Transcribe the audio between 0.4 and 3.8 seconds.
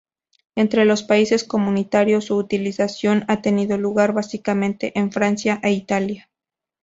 Entre los países comunitarios su utilización ha tenido